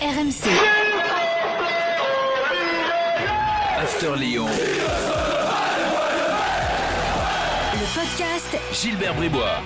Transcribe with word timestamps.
RMC. 0.00 0.48
After 3.76 4.16
Lyon. 4.16 4.46
Le 7.74 7.94
podcast 7.94 8.58
Gilbert 8.72 9.14
Bribois. 9.14 9.60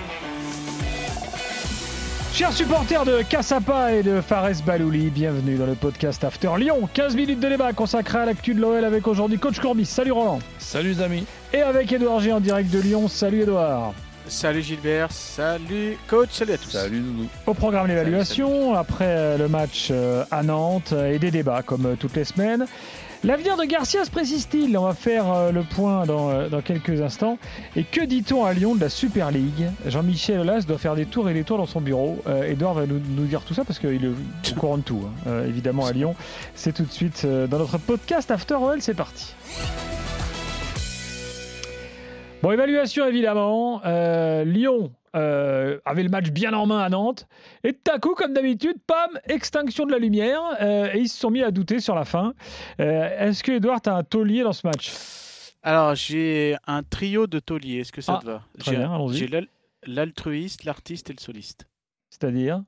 Chers 2.33 2.51
supporters 2.51 3.05
de 3.05 3.21
Cassapa 3.21 3.93
et 3.93 4.03
de 4.03 4.19
Fares 4.19 4.61
Balouli, 4.65 5.09
bienvenue 5.09 5.55
dans 5.55 5.67
le 5.67 5.75
podcast 5.75 6.21
After 6.25 6.49
Lyon. 6.57 6.89
15 6.93 7.15
minutes 7.15 7.39
de 7.39 7.47
débat 7.47 7.71
consacré 7.71 8.17
à 8.17 8.25
l'actu 8.25 8.53
de 8.53 8.59
l'OL 8.59 8.83
avec 8.83 9.07
aujourd'hui 9.07 9.39
Coach 9.39 9.61
Courbis. 9.61 9.85
Salut 9.85 10.11
Roland. 10.11 10.39
Salut 10.57 10.89
les 10.89 11.01
amis. 11.01 11.25
Et 11.53 11.61
avec 11.61 11.93
Edouard 11.93 12.19
G 12.19 12.33
en 12.33 12.41
direct 12.41 12.69
de 12.71 12.81
Lyon. 12.81 13.07
Salut 13.07 13.43
Edouard. 13.43 13.93
Salut 14.27 14.63
Gilbert, 14.63 15.11
salut 15.11 15.97
coach, 16.07 16.29
salut 16.31 16.53
à 16.53 16.57
tous. 16.57 16.71
Salut 16.71 16.99
Doudou. 16.99 17.27
Au 17.45 17.53
programme 17.53 17.87
l'évaluation, 17.87 18.73
après 18.73 19.05
euh, 19.07 19.37
le 19.37 19.47
match 19.47 19.89
euh, 19.91 20.25
à 20.31 20.41
Nantes 20.41 20.93
euh, 20.93 21.13
et 21.13 21.19
des 21.19 21.29
débats 21.29 21.61
comme 21.61 21.95
toutes 21.99 22.15
les 22.15 22.23
semaines. 22.23 22.65
L'avenir 23.23 23.57
de 23.57 23.63
Garcia 23.63 24.03
se 24.05 24.11
précise-t-il? 24.11 24.77
On 24.77 24.83
va 24.83 24.93
faire 24.93 25.51
le 25.51 25.63
point 25.63 26.05
dans, 26.05 26.47
dans 26.47 26.61
quelques 26.61 27.01
instants. 27.01 27.39
Et 27.75 27.83
que 27.83 28.01
dit-on 28.01 28.45
à 28.45 28.53
Lyon 28.53 28.75
de 28.75 28.81
la 28.81 28.89
Super 28.89 29.31
League? 29.31 29.65
Jean-Michel 29.87 30.41
Aulas 30.41 30.65
doit 30.67 30.77
faire 30.77 30.95
des 30.95 31.07
tours 31.07 31.27
et 31.27 31.33
des 31.33 31.43
tours 31.43 31.57
dans 31.57 31.65
son 31.65 31.81
bureau. 31.81 32.21
Euh, 32.27 32.43
Edouard 32.43 32.75
va 32.75 32.85
nous, 32.85 32.99
nous 32.99 33.25
dire 33.25 33.41
tout 33.41 33.55
ça 33.55 33.63
parce 33.63 33.79
qu'il 33.79 34.05
est 34.05 34.51
au 34.51 34.59
courant 34.59 34.77
de 34.77 34.83
tout, 34.83 35.01
hein, 35.07 35.11
euh, 35.25 35.47
évidemment, 35.47 35.87
à 35.87 35.91
Lyon. 35.91 36.15
C'est 36.53 36.73
tout 36.73 36.83
de 36.83 36.91
suite 36.91 37.25
dans 37.25 37.57
notre 37.57 37.79
podcast 37.79 38.29
After 38.29 38.55
OL, 38.55 38.79
c'est 38.81 38.93
parti. 38.93 39.33
Bon, 42.45 42.51
évaluation 42.51 43.07
évidemment. 43.07 43.81
Euh, 43.85 44.43
Lyon 44.43 44.93
euh, 45.15 45.79
avait 45.83 46.03
le 46.03 46.09
match 46.09 46.29
bien 46.29 46.53
en 46.53 46.67
main 46.67 46.77
à 46.77 46.89
Nantes. 46.89 47.27
Et 47.63 47.73
tout 47.73 47.91
à 47.91 47.97
coup, 47.97 48.13
comme 48.13 48.33
d'habitude, 48.33 48.75
pam, 48.85 49.19
extinction 49.23 49.87
de 49.87 49.91
la 49.91 49.97
lumière. 49.97 50.43
euh, 50.61 50.91
et 50.93 50.99
ils 50.99 51.09
se 51.09 51.19
sont 51.19 51.31
mis 51.31 51.41
à 51.41 51.49
douter 51.49 51.79
sur 51.79 51.95
la 51.95 52.05
fin. 52.05 52.35
Est-ce 52.77 53.43
que 53.43 53.53
Edouard, 53.53 53.81
tu 53.81 53.89
as 53.89 53.95
un 53.95 54.03
taulier 54.03 54.43
dans 54.43 54.53
ce 54.53 54.67
match? 54.67 54.93
Alors 55.63 55.95
j'ai 55.95 56.55
un 56.67 56.83
trio 56.83 57.25
de 57.25 57.39
tauliers, 57.39 57.79
est-ce 57.79 57.91
que 57.91 58.01
ça 58.01 58.19
Ah, 58.19 58.21
te 58.21 58.27
va? 58.27 58.43
J'ai 59.11 59.47
l'altruiste, 59.87 60.65
l'artiste 60.65 61.09
et 61.09 61.13
le 61.13 61.19
soliste. 61.19 61.65
C'est-à-dire? 62.11 62.61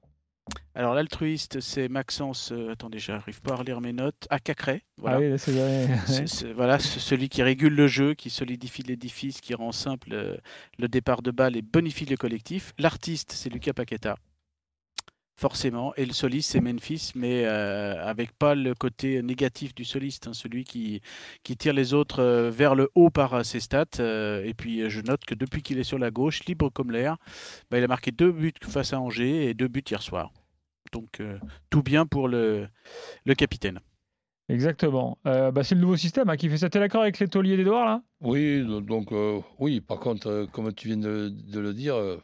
Alors 0.76 0.94
l'altruiste 0.94 1.60
c'est 1.60 1.90
Maxence, 1.90 2.52
euh, 2.52 2.72
attendez 2.72 3.00
j'arrive 3.00 3.42
pas 3.42 3.54
à 3.54 3.56
relire 3.56 3.82
mes 3.82 3.94
notes, 3.94 4.28
à 4.30 4.40
Cacré, 4.40 4.84
voilà. 4.98 5.18
Ah 5.18 5.20
oui, 5.22 5.30
là, 5.30 5.38
c'est 5.40 5.52
vrai. 5.52 5.88
C'est- 6.06 6.28
c'est- 6.28 6.54
voilà, 6.54 6.78
celui 6.80 7.30
qui 7.30 7.42
régule 7.42 7.74
le 7.74 7.88
jeu, 7.88 8.14
qui 8.14 8.30
solidifie 8.30 8.84
l'édifice, 8.84 9.42
qui 9.42 9.56
rend 9.56 9.72
simple 9.72 10.10
euh, 10.14 10.38
le 10.78 10.88
départ 10.88 11.22
de 11.24 11.32
balle 11.32 11.56
et 11.58 11.62
bonifie 11.64 12.06
le 12.06 12.16
collectif. 12.16 12.74
L'artiste, 12.78 13.32
c'est 13.32 13.50
Lucas 13.50 13.74
Paqueta, 13.74 14.18
forcément. 15.36 15.94
Et 15.96 16.06
le 16.06 16.14
soliste, 16.14 16.52
c'est 16.52 16.62
Memphis, 16.62 17.12
mais 17.16 17.46
euh, 17.46 18.04
avec 18.06 18.32
pas 18.38 18.54
le 18.56 18.76
côté 18.76 19.22
négatif 19.24 19.74
du 19.76 19.84
soliste, 19.84 20.28
hein, 20.28 20.34
celui 20.34 20.64
qui, 20.64 21.02
qui 21.44 21.58
tire 21.58 21.74
les 21.74 21.94
autres 21.96 22.24
vers 22.50 22.76
le 22.76 22.90
haut 22.96 23.10
par 23.10 23.44
ses 23.44 23.60
stats. 23.60 23.86
et 24.00 24.54
puis 24.56 24.90
je 24.90 25.02
note 25.02 25.26
que 25.26 25.34
depuis 25.36 25.64
qu'il 25.64 25.80
est 25.80 25.84
sur 25.84 25.98
la 26.00 26.12
gauche, 26.12 26.46
libre 26.46 26.70
comme 26.70 26.92
l'air, 26.92 27.18
bah, 27.72 27.80
il 27.80 27.84
a 27.84 27.88
marqué 27.88 28.12
deux 28.12 28.32
buts 28.32 28.54
face 28.68 28.94
à 28.94 29.00
Angers 29.00 29.48
et 29.50 29.54
deux 29.56 29.68
buts 29.68 29.84
hier 29.90 30.02
soir. 30.04 30.32
Donc 30.92 31.20
euh, 31.20 31.38
tout 31.70 31.84
bien 31.84 32.06
pour 32.06 32.28
le, 32.28 32.68
le 33.26 33.36
capitaine. 33.36 33.80
Exactement. 34.50 35.18
Euh, 35.28 35.52
bah, 35.52 35.64
c'est 35.64 35.76
le 35.76 35.82
nouveau 35.82 35.98
système 35.98 36.30
hein, 36.30 36.38
qui 36.38 36.50
fait 36.50 36.58
ça. 36.58 36.70
T'es 36.70 36.80
d'accord 36.80 37.02
avec 37.02 37.20
les 37.20 37.28
tauliers 37.28 37.58
d'Edouard 37.58 37.86
là? 37.86 38.02
Oui, 38.22 38.66
donc 38.82 39.12
euh, 39.12 39.40
oui, 39.60 39.82
par 39.82 40.00
contre, 40.00 40.28
euh, 40.28 40.46
comme 40.48 40.74
tu 40.74 40.88
viens 40.88 40.98
de, 40.98 41.30
de 41.30 41.60
le 41.60 41.74
dire, 41.74 41.96
euh, 41.96 42.18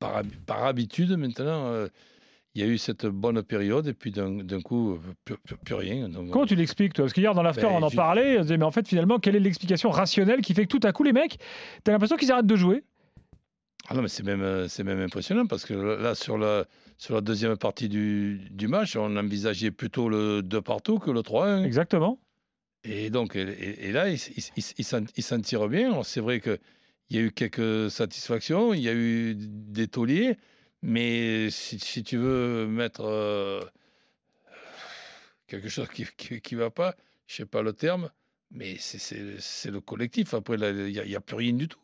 par, 0.00 0.16
hab- 0.16 0.34
par 0.46 0.64
habitude 0.64 1.12
maintenant, 1.16 1.66
euh, 1.66 1.88
il 2.54 2.60
y 2.62 2.64
a 2.64 2.66
eu 2.68 2.76
cette 2.76 3.06
bonne 3.06 3.42
période 3.42 3.86
et 3.86 3.94
puis 3.94 4.10
d'un 4.10 4.60
coup, 4.62 4.98
plus, 5.24 5.36
plus- 5.38 5.56
plus 5.56 5.74
rien. 5.74 6.08
Donc, 6.08 6.30
Comment 6.30 6.44
tu 6.46 6.56
l'expliques 6.56 6.92
toi? 6.94 7.04
Parce 7.04 7.12
qu'hier 7.12 7.34
dans 7.34 7.42
l'after 7.42 7.66
Ben, 7.66 7.72
on 7.74 7.82
en 7.82 7.88
je- 7.88 7.96
parlait, 7.96 8.34
on 8.34 8.38
se 8.38 8.42
disait 8.42 8.56
mais 8.58 8.64
en 8.64 8.70
fait 8.72 8.88
finalement 8.88 9.18
quelle 9.18 9.36
est 9.36 9.40
l'explication 9.40 9.90
rationnelle 9.90 10.40
qui 10.40 10.54
fait 10.54 10.66
que 10.66 10.76
tout 10.76 10.84
à 10.86 10.92
coup 10.92 11.04
les 11.04 11.12
mecs, 11.12 11.38
t'as 11.84 11.92
l'impression 11.92 12.16
qu'ils 12.16 12.32
arrêtent 12.32 12.46
de 12.46 12.56
jouer? 12.56 12.82
Ah 13.90 13.94
non, 13.94 14.02
mais 14.02 14.08
c'est 14.08 14.22
même, 14.22 14.42
euh, 14.42 14.68
c'est 14.68 14.84
même 14.84 15.00
impressionnant 15.00 15.46
parce 15.46 15.64
que 15.64 15.72
là, 15.72 16.14
sur 16.14 16.36
la, 16.36 16.66
sur 16.98 17.14
la 17.14 17.22
deuxième 17.22 17.56
partie 17.56 17.88
du, 17.88 18.38
du 18.50 18.68
match, 18.68 18.96
on 18.96 19.16
envisageait 19.16 19.70
plutôt 19.70 20.10
le 20.10 20.42
2 20.42 20.60
partout 20.60 20.98
que 20.98 21.10
le 21.10 21.22
3-1. 21.22 21.64
Exactement. 21.64 22.20
Et 22.84 23.08
donc, 23.10 23.34
et, 23.36 23.92
là, 23.92 24.10
il, 24.10 24.16
il, 24.36 24.44
il- 24.56 24.64
il 25.16 25.22
s'en- 25.24 25.40
tire 25.40 25.68
bien. 25.68 26.02
C'est 26.02 26.20
vrai 26.20 26.40
qu'il 26.40 26.58
y 27.10 27.18
a 27.18 27.22
eu 27.22 27.32
quelques 27.32 27.90
satisfactions, 27.90 28.74
il 28.74 28.80
y 28.82 28.88
a 28.88 28.94
eu 28.94 29.34
des 29.36 29.88
tauliers, 29.88 30.36
mais 30.82 31.48
si, 31.50 31.78
si 31.78 32.02
tu 32.02 32.18
veux 32.18 32.66
mettre 32.66 33.02
euh, 33.06 33.60
quelque 35.46 35.68
chose 35.68 35.88
qui 35.88 36.02
ne 36.02 36.38
qui, 36.38 36.54
va 36.54 36.70
pas, 36.70 36.94
je 37.26 37.36
sais 37.36 37.46
pas 37.46 37.62
le 37.62 37.72
terme, 37.72 38.10
mais 38.50 38.76
c'est- 38.78 38.98
c'est 38.98 39.40
c'est 39.40 39.70
le 39.70 39.80
collectif. 39.80 40.34
Après, 40.34 40.56
il 40.56 40.92
n'y 41.06 41.16
a 41.16 41.20
plus 41.20 41.36
rien 41.36 41.52
du 41.54 41.68
tout. 41.68 41.80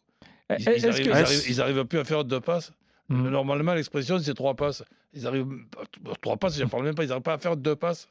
Ils, 0.50 0.56
ils 0.60 0.68
Est-ce 0.68 0.86
arrivent, 0.88 0.96
que- 0.98 1.10
ils 1.10 1.12
arrivent- 1.12 1.42
ils 1.48 1.60
arrivent 1.60 1.84
plus 1.84 1.98
à 1.98 2.04
faire 2.04 2.24
deux 2.24 2.40
passes. 2.40 2.72
Mhm. 3.08 3.28
Normalement, 3.30 3.74
l'expression, 3.74 4.18
c'est 4.18 4.34
trois 4.34 4.54
passes. 4.54 4.82
Ils 5.14 5.26
arrivent. 5.26 5.46
Trois 6.22 6.36
passes, 6.36 6.56
je 6.56 6.64
ne 6.64 6.68
parle 6.68 6.84
même 6.84 6.94
pas, 6.94 7.04
ils 7.04 7.08
n'arrivent 7.08 7.22
pas 7.22 7.34
à 7.34 7.38
faire 7.38 7.56
deux 7.56 7.76
passes. 7.76 8.08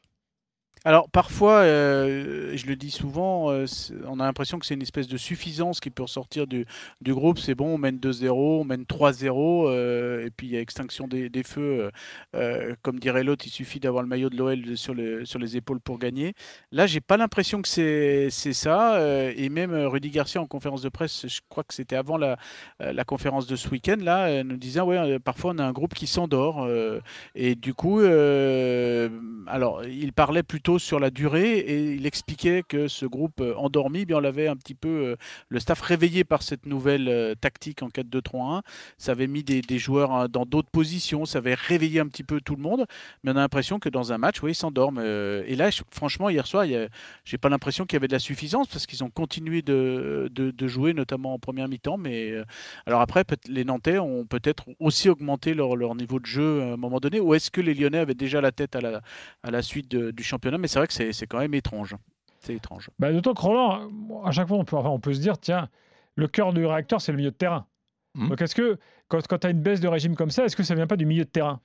Alors 0.86 1.08
parfois, 1.08 1.60
euh, 1.60 2.52
je 2.56 2.66
le 2.66 2.76
dis 2.76 2.90
souvent, 2.90 3.50
euh, 3.50 3.64
on 4.06 4.20
a 4.20 4.24
l'impression 4.24 4.58
que 4.58 4.66
c'est 4.66 4.74
une 4.74 4.82
espèce 4.82 5.08
de 5.08 5.16
suffisance 5.16 5.80
qui 5.80 5.88
peut 5.88 6.02
ressortir 6.02 6.46
du, 6.46 6.66
du 7.00 7.14
groupe. 7.14 7.38
C'est 7.38 7.54
bon, 7.54 7.68
on 7.74 7.78
mène 7.78 7.96
2-0, 7.96 8.60
on 8.60 8.64
mène 8.64 8.84
3-0, 8.84 9.66
euh, 9.66 10.26
et 10.26 10.30
puis 10.30 10.46
il 10.46 10.52
y 10.52 10.58
a 10.58 10.60
extinction 10.60 11.08
des, 11.08 11.30
des 11.30 11.42
feux. 11.42 11.90
comme 12.82 12.98
dirait 12.98 13.24
l'autre, 13.24 13.46
il 13.46 13.50
suffit 13.50 13.80
d'avoir 13.80 14.02
le 14.02 14.08
maillot 14.10 14.28
de 14.28 14.36
l'OL 14.36 14.76
sur, 14.76 14.92
le- 14.92 15.24
sur 15.24 15.38
les 15.38 15.56
épaules 15.56 15.80
pour 15.80 15.98
gagner. 15.98 16.34
Là, 16.70 16.86
j'ai 16.86 17.00
pas 17.00 17.16
l'impression 17.16 17.62
que 17.62 17.68
c'est 17.68 18.28
ça. 18.52 18.98
et 19.36 19.48
même 19.48 19.72
Rudy 19.74 20.10
Garcia 20.10 20.42
en 20.42 20.46
conférence 20.46 20.82
de 20.82 20.90
presse, 20.90 21.26
je 21.26 21.40
crois 21.48 21.64
que 21.64 21.72
c'était 21.72 21.96
avant 21.96 22.18
la, 22.18 22.36
la 22.80 23.04
conférence 23.04 23.46
de 23.46 23.56
ce 23.56 23.68
week-end, 23.70 23.96
là, 24.02 24.44
nous 24.44 24.58
disait 24.58 24.80
ouais, 24.82 25.18
parfois 25.18 25.52
on 25.54 25.58
a 25.58 25.64
un 25.64 25.72
groupe 25.72 25.94
qui 25.94 26.06
s'endort. 26.06 26.68
et 27.34 27.54
du 27.54 27.72
coup, 27.72 28.00
alors, 29.46 29.84
il 29.84 30.12
parlait 30.12 30.42
plutôt 30.42 30.78
sur 30.78 30.98
la 30.98 31.10
durée 31.10 31.58
et 31.58 31.94
il 31.94 32.06
expliquait 32.06 32.62
que 32.66 32.88
ce 32.88 33.06
groupe 33.06 33.40
euh, 33.40 33.54
endormi, 33.56 34.00
eh 34.00 34.04
bien, 34.04 34.18
on 34.18 34.20
l'avait 34.20 34.48
un 34.48 34.56
petit 34.56 34.74
peu, 34.74 34.88
euh, 34.88 35.16
le 35.48 35.60
staff 35.60 35.80
réveillé 35.80 36.24
par 36.24 36.42
cette 36.42 36.66
nouvelle 36.66 37.08
euh, 37.08 37.34
tactique 37.34 37.82
en 37.82 37.88
4-2-3-1. 37.88 38.62
Ça 38.98 39.12
avait 39.12 39.26
mis 39.26 39.42
des, 39.42 39.78
joueurs 39.78 40.12
hein, 40.12 40.28
dans 40.28 40.46
d'autres 40.46 40.70
positions, 40.70 41.24
ça 41.24 41.38
avait 41.38 41.54
réveillé 41.54 42.00
un 42.00 42.06
petit 42.06 42.24
peu 42.24 42.40
tout 42.40 42.56
le 42.56 42.62
monde. 42.62 42.86
Mais 43.22 43.32
on 43.32 43.36
a 43.36 43.40
l'impression 43.40 43.78
que 43.78 43.88
dans 43.88 44.12
un 44.12 44.18
match, 44.18 44.42
oui, 44.42 44.52
ils 44.52 44.54
s'endorment. 44.54 45.00
et 45.00 45.56
là, 45.56 45.70
franchement, 45.90 46.28
hier 46.28 46.46
soir, 46.46 46.64
j'ai 47.24 47.38
pas 47.38 47.48
l'impression 47.48 47.86
qu'il 47.86 47.96
y 47.96 47.98
avait 47.98 48.08
de 48.08 48.12
la 48.12 48.18
suffisance 48.18 48.68
parce 48.68 48.86
qu'ils 48.86 49.02
ont 49.04 49.10
continué 49.10 49.62
de, 49.62 50.30
jouer, 50.62 50.94
notamment 50.94 51.34
en 51.34 51.38
première 51.38 51.68
mi-temps. 51.68 51.98
Mais 51.98 52.34
alors 52.86 53.00
après, 53.00 53.24
les 53.48 53.64
Nantais 53.64 53.98
ont 53.98 54.24
peut-être 54.24 54.64
aussi 54.80 55.08
augmenté 55.08 55.54
leur 55.54 55.94
niveau 55.94 56.20
de 56.20 56.26
jeu 56.26 56.62
à 56.62 56.72
un 56.74 56.76
moment 56.76 57.00
donné. 57.00 57.20
Ou 57.20 57.34
est-ce 57.34 57.50
que 57.50 57.60
les 57.60 57.74
Lyonnais 57.74 57.98
avaient 57.98 58.14
déjà 58.14 58.40
la 58.40 58.52
tête 58.52 58.76
à 58.76 58.80
la, 58.80 59.00
à 59.44 59.50
la 59.52 59.62
suite 59.62 59.88
de- 59.90 60.10
du 60.10 60.22
championnat 60.24 60.58
Mais 60.58 60.66
c'est 60.66 60.78
vrai 60.80 60.88
que 60.88 60.92
c'est 60.94 61.12
c'est 61.12 61.26
quand 61.28 61.38
même 61.38 61.54
étrange. 61.54 61.94
C'est 62.40 62.54
étrange. 62.54 62.90
Bah, 62.98 63.12
D'autant 63.12 63.32
que 63.34 63.40
Roland, 63.40 63.88
à 64.24 64.32
chaque 64.32 64.48
fois 64.48 64.58
on 64.58 64.64
peut, 64.64 64.76
enfin, 64.76 64.88
on 64.90 64.98
peut 65.00 65.14
se 65.14 65.20
dire 65.20 65.38
tiens, 65.38 65.68
le 66.16 66.26
cœur 66.28 66.52
du 66.52 66.66
réacteur 66.66 67.00
c'est 67.00 67.12
le 67.12 67.18
milieu 67.18 67.30
de 67.30 67.36
terrain. 67.36 67.66
Mhm. 68.14 68.28
Donc 68.30 68.42
est-ce 68.42 68.54
que 68.54 68.78
quand, 69.08 69.24
quand 69.28 69.38
tu 69.38 69.46
as 69.46 69.50
une 69.50 69.62
baisse 69.62 69.80
de 69.80 69.88
régime 69.88 70.16
comme 70.16 70.30
ça, 70.30 70.44
est-ce 70.44 70.56
que 70.56 70.62
ça 70.62 70.74
vient 70.74 70.86
pas 70.86 70.96
du 70.96 71.06
milieu 71.06 71.24
de 71.24 71.30
terrain? 71.30 71.60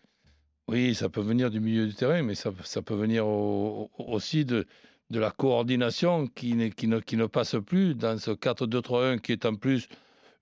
Oui, 0.68 0.94
ça 0.94 1.10
peut 1.10 1.22
venir 1.22 1.50
du 1.50 1.60
milieu 1.60 1.88
du 1.88 1.96
terrain, 1.96 2.22
mais 2.22 2.36
ça, 2.36 2.52
ça 2.64 2.82
peut 2.84 2.94
venir 2.96 3.26
au- 3.26 3.90
au- 3.98 4.04
aussi 4.14 4.46
de, 4.46 4.68
de 5.10 5.20
la 5.20 5.32
coordination 5.32 6.28
qui, 6.28 6.54
ne, 6.56 6.68
qui 6.70 7.18
ne 7.18 7.26
passe 7.26 7.56
plus 7.66 7.96
dans 7.96 8.18
ce 8.20 8.32
4-2-3-1 8.32 9.18
qui 9.20 9.32
est 9.32 9.46
en 9.46 9.56
plus 9.56 9.88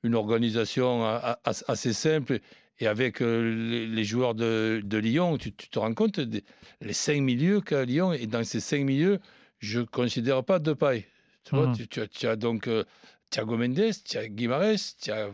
une 0.07 0.16
organisation 0.16 1.03
assez 1.44 1.94
simple. 1.94 2.40
Et 2.79 2.85
avec 2.88 3.22
euh, 3.22 3.88
les, 3.88 4.03
joueurs 4.03 4.35
de, 4.35 4.81
de 4.84 4.97
Lyon, 5.00 5.38
tu, 5.40 5.51
tu 5.51 5.68
te 5.68 5.79
rends 5.79 5.94
compte 5.95 6.19
des 6.19 6.44
les 6.81 6.94
cinq 6.94 7.22
milieux 7.22 7.59
qu'a 7.59 7.86
Lyon. 7.86 8.13
Et 8.13 8.27
dans 8.27 8.44
ces 8.44 8.59
cinq 8.59 8.83
milieux, 8.83 9.19
je 9.59 9.80
ne 9.80 9.86
considère 9.86 10.44
pas 10.44 10.59
de 10.59 10.74
paille. 10.74 11.06
Tu, 11.44 11.56
vois, 11.56 11.68
Mhm. 11.68 11.75
tu, 11.75 11.88
tu 11.88 12.01
as, 12.01 12.07
tu 12.07 12.27
as 12.27 12.36
donc 12.36 12.68
euh, 12.68 12.83
Thiago 13.31 13.57
Mendes, 13.57 13.92
tu 14.06 14.18
as 14.18 14.27
Guimarães, 14.27 14.95
tu 15.01 15.12
as 15.12 15.30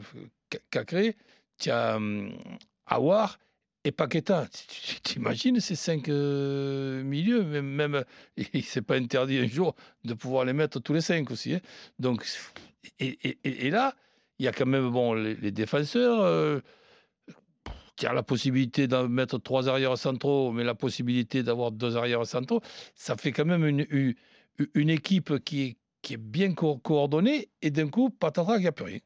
Cacré, 0.72 1.16
tu 1.60 1.70
as 1.70 1.98
hum, 1.98 2.32
Aouar 2.86 3.40
et 3.84 3.92
Paqueta. 3.92 4.48
Tu- 4.70 5.02
T'imagines 5.02 5.60
ces 5.60 5.76
cinq 5.76 6.08
euh, 6.08 7.04
milieux? 7.04 7.44
Même, 7.44 7.66
même 7.68 8.06
il 8.54 8.64
s'est 8.64 8.82
pas 8.82 8.96
interdit 8.96 9.40
un 9.40 9.48
jour 9.48 9.76
de 10.06 10.14
pouvoir 10.14 10.46
les 10.46 10.54
mettre 10.54 10.80
tous 10.80 10.94
les 10.94 11.02
cinq 11.02 11.30
aussi. 11.30 11.56
hein. 11.56 11.60
Donc, 12.00 12.26
et, 13.00 13.18
et- 13.28 13.38
et- 13.44 13.68
et 13.68 13.70
là, 13.70 13.96
il 14.44 14.46
y 14.46 14.50
a 14.50 14.52
quand 14.52 14.66
même 14.66 14.90
bon, 14.90 15.14
les, 15.14 15.36
les 15.36 15.52
défenseurs. 15.52 16.20
euh, 16.22 16.60
qui 17.96 18.08
a 18.08 18.12
la 18.14 18.24
possibilité 18.24 18.88
d'en 18.88 19.08
mettre 19.08 19.38
trois 19.38 19.70
arrières 19.70 19.98
centraux, 20.00 20.52
mais 20.52 20.64
la 20.64 20.74
possibilité 20.74 21.44
d'avoir 21.44 21.72
deux 21.72 21.96
arrières 21.96 22.26
centraux, 22.26 22.60
ça 22.96 23.16
fait 23.16 23.32
quand 23.32 23.46
même 23.46 23.64
une, 23.64 23.86
une, 23.92 24.16
une 24.74 24.90
équipe 24.90 25.38
qui 25.46 25.62
est, 25.62 25.78
qui 26.02 26.16
est 26.16 26.18
bien 26.18 26.54
co- 26.56 26.78
coordonnée, 26.78 27.50
et 27.62 27.70
d'un 27.70 27.88
coup, 27.90 28.10
patatras, 28.10 28.58
il 28.58 28.62
n'y 28.62 28.68
a 28.68 28.72
plus 28.72 28.86
rien. 28.86 29.00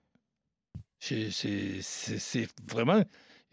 C'est- 0.99 2.47
vraiment 2.71 3.03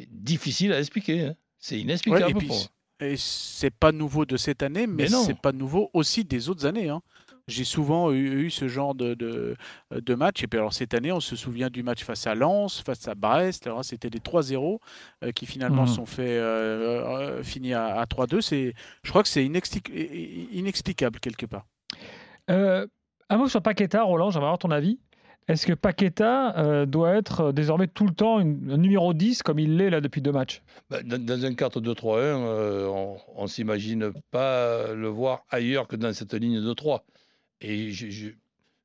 difficile 0.08 0.72
à 0.72 0.78
expliquer. 0.78 1.24
hein. 1.24 1.34
C'est 1.58 1.74
Ouais, 1.76 1.82
inexplicable 1.82 2.42
et 2.44 2.46
pour. 2.46 2.68
Et 3.00 3.16
c'est 3.16 3.74
pas 3.74 3.90
nouveau 3.90 4.24
de 4.24 4.36
cette 4.36 4.62
année, 4.62 4.86
mais, 4.86 5.04
Mais 5.04 5.08
c'est 5.08 5.38
pas 5.38 5.50
nouveau 5.52 5.90
aussi 5.92 6.24
des 6.24 6.48
autres 6.48 6.64
années. 6.64 6.88
hein. 6.88 7.02
J'ai 7.46 7.64
souvent 7.64 8.10
eu, 8.10 8.44
eu 8.46 8.50
ce 8.50 8.68
genre 8.68 8.94
de, 8.94 9.12
de, 9.14 9.56
de 9.90 10.14
match. 10.14 10.42
Et 10.42 10.46
puis 10.46 10.58
alors 10.58 10.72
cette 10.72 10.94
année, 10.94 11.12
on 11.12 11.20
se 11.20 11.36
souvient 11.36 11.68
du 11.68 11.82
match 11.82 12.02
face 12.02 12.26
à 12.26 12.34
Lens, 12.34 12.80
face 12.84 13.06
à 13.06 13.14
Brest. 13.14 13.66
Alors 13.66 13.84
c'était 13.84 14.08
des 14.10 14.18
3-0 14.20 14.78
euh, 15.22 15.30
qui 15.32 15.44
finalement 15.46 15.82
Mhm. 15.82 15.88
sont 15.88 16.06
fait 16.06 16.38
euh, 16.38 17.04
euh, 17.38 17.42
finis 17.42 17.74
à, 17.74 17.96
à 17.96 18.04
3-2. 18.06 18.40
C'est, 18.40 18.72
je 19.02 19.10
crois 19.10 19.22
que 19.22 19.28
c'est 19.28 19.44
inexplic- 19.44 19.90
inexplicable 20.52 21.20
quelque 21.20 21.46
part. 21.46 21.66
Euh, 22.50 22.86
un 23.28 23.36
mot 23.36 23.48
sur 23.48 23.62
Paqueta, 23.62 24.02
Roland, 24.02 24.30
j'aimerais 24.30 24.46
avoir 24.46 24.58
ton 24.58 24.70
avis. 24.70 24.98
Est-ce 25.46 25.66
que 25.66 25.74
Paqueta 25.74 26.56
euh, 26.58 26.86
doit 26.86 27.14
être 27.16 27.40
euh, 27.42 27.52
désormais 27.52 27.86
tout 27.86 28.06
le 28.06 28.14
temps 28.14 28.40
une- 28.40 28.70
un 28.72 28.78
numéro 28.78 29.12
10 29.12 29.42
comme 29.42 29.58
il 29.58 29.76
l'est 29.76 29.90
là 29.90 30.00
depuis 30.00 30.22
deux 30.22 30.32
matchs? 30.32 30.62
Bah, 30.88 31.02
Dans, 31.02 31.22
dans 31.22 31.44
un 31.44 31.50
4-2-3-1, 31.52 32.16
euh, 32.16 32.86
on 33.36 33.42
ne 33.42 33.46
s'imagine 33.48 34.12
pas 34.30 34.94
le 34.94 35.08
voir 35.08 35.44
ailleurs 35.50 35.86
que 35.86 35.96
dans 35.96 36.14
cette 36.14 36.32
ligne 36.32 36.62
de 36.62 36.72
3. 36.72 37.04
Et 37.66 37.90
je, 37.92 38.10
je- 38.10 38.30